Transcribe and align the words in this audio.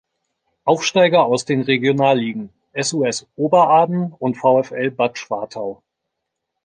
Aufsteiger 0.63 1.25
aus 1.27 1.45
den 1.45 1.61
Regionalligen: 1.61 2.49
SuS 2.75 3.27
Oberaden 3.35 4.11
und 4.13 4.35
VfL 4.35 4.89
Bad 4.89 5.19
Schwartau. 5.19 5.83